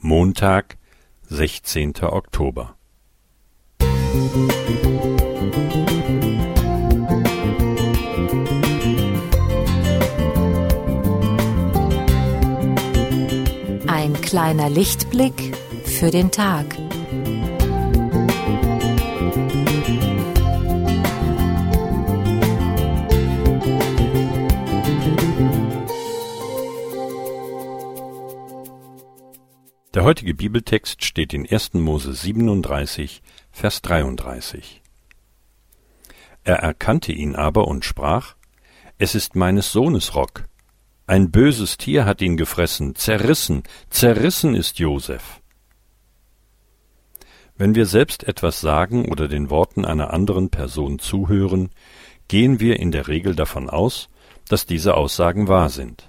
[0.00, 0.76] Montag,
[1.28, 2.76] sechzehnter Oktober.
[13.88, 16.66] Ein kleiner Lichtblick für den Tag.
[29.98, 31.74] Der heutige Bibeltext steht in 1.
[31.74, 33.20] Mose 37,
[33.50, 34.80] Vers 33.
[36.44, 38.36] Er erkannte ihn aber und sprach,
[38.98, 40.44] Es ist meines Sohnes Rock.
[41.08, 45.40] Ein böses Tier hat ihn gefressen, zerrissen, zerrissen ist Josef.
[47.56, 51.70] Wenn wir selbst etwas sagen oder den Worten einer anderen Person zuhören,
[52.28, 54.08] gehen wir in der Regel davon aus,
[54.48, 56.08] dass diese Aussagen wahr sind.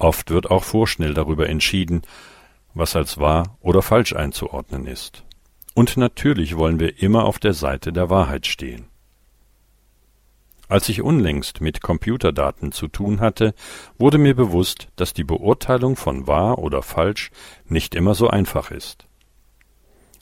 [0.00, 2.02] Oft wird auch vorschnell darüber entschieden,
[2.74, 5.24] was als wahr oder falsch einzuordnen ist.
[5.74, 8.86] Und natürlich wollen wir immer auf der Seite der Wahrheit stehen.
[10.68, 13.54] Als ich unlängst mit Computerdaten zu tun hatte,
[13.98, 17.30] wurde mir bewusst, dass die Beurteilung von wahr oder falsch
[17.66, 19.06] nicht immer so einfach ist.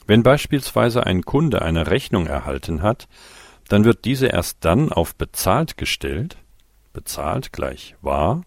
[0.07, 3.07] Wenn beispielsweise ein Kunde eine Rechnung erhalten hat,
[3.69, 6.35] dann wird diese erst dann auf bezahlt gestellt,
[6.91, 8.41] bezahlt gleich wahr,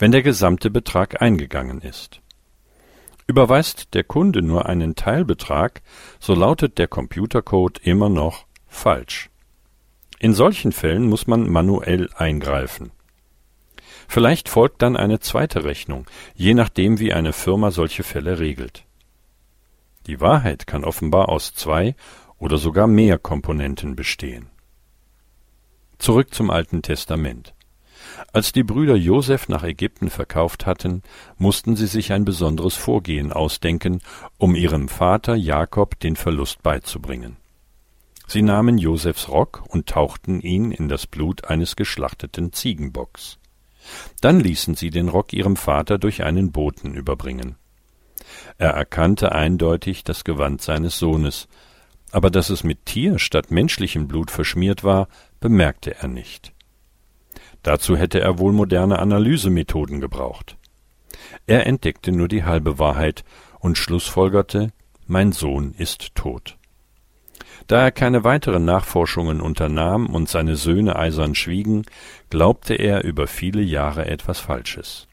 [0.00, 2.20] wenn der gesamte Betrag eingegangen ist.
[3.26, 5.82] Überweist der Kunde nur einen Teilbetrag,
[6.20, 9.30] so lautet der Computercode immer noch falsch.
[10.18, 12.92] In solchen Fällen muss man manuell eingreifen.
[14.08, 18.84] Vielleicht folgt dann eine zweite Rechnung, je nachdem wie eine Firma solche Fälle regelt.
[20.06, 21.96] Die Wahrheit kann offenbar aus zwei
[22.38, 24.46] oder sogar mehr Komponenten bestehen.
[25.98, 27.55] Zurück zum Alten Testament.
[28.32, 31.02] Als die Brüder Joseph nach Ägypten verkauft hatten,
[31.38, 34.00] mussten sie sich ein besonderes Vorgehen ausdenken,
[34.38, 37.36] um ihrem Vater Jakob den Verlust beizubringen.
[38.26, 43.38] Sie nahmen Josephs Rock und tauchten ihn in das Blut eines geschlachteten Ziegenbocks.
[44.20, 47.54] Dann ließen sie den Rock ihrem Vater durch einen Boten überbringen.
[48.58, 51.46] Er erkannte eindeutig das Gewand seines Sohnes,
[52.10, 55.08] aber dass es mit Tier statt menschlichem Blut verschmiert war,
[55.38, 56.55] bemerkte er nicht.
[57.66, 60.56] Dazu hätte er wohl moderne Analysemethoden gebraucht.
[61.48, 63.24] Er entdeckte nur die halbe Wahrheit
[63.58, 64.70] und schlussfolgerte,
[65.08, 66.58] mein Sohn ist tot.
[67.66, 71.86] Da er keine weiteren Nachforschungen unternahm und seine Söhne eisern schwiegen,
[72.30, 75.08] glaubte er über viele Jahre etwas Falsches.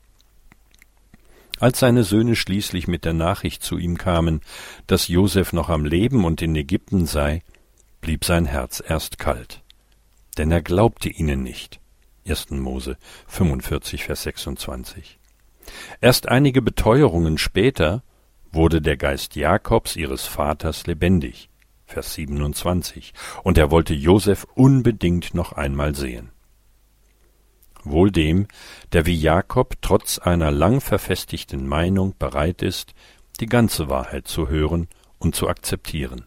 [1.59, 4.41] Als seine Söhne schließlich mit der Nachricht zu ihm kamen,
[4.85, 7.41] dass Josef noch am Leben und in Ägypten sei,
[7.99, 9.63] blieb sein Herz erst kalt.
[10.37, 11.79] Denn er glaubte ihnen nicht.
[12.27, 12.51] 1.
[12.51, 12.97] Mose
[13.27, 15.19] 45, Vers 26.
[16.01, 18.03] Erst einige Beteuerungen später
[18.51, 21.49] wurde der Geist Jakobs ihres Vaters lebendig.
[21.85, 23.13] Vers 27.
[23.43, 26.31] Und er wollte Josef unbedingt noch einmal sehen.
[27.83, 28.47] Wohl dem,
[28.93, 32.93] der wie Jakob trotz einer lang verfestigten Meinung bereit ist,
[33.39, 34.87] die ganze Wahrheit zu hören
[35.19, 36.25] und zu akzeptieren.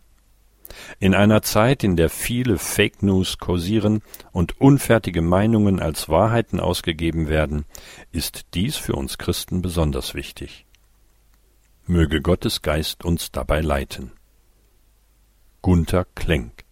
[0.99, 7.29] In einer Zeit, in der viele Fake News kursieren und unfertige Meinungen als Wahrheiten ausgegeben
[7.29, 7.65] werden,
[8.13, 10.67] ist dies für uns Christen besonders wichtig.
[11.87, 14.13] Möge Gottes Geist uns dabei leiten.
[15.63, 16.65] Gunther Klenk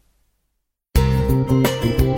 [1.27, 2.14] Musik